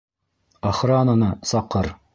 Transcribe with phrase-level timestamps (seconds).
[0.71, 1.95] Охрананы саҡыр!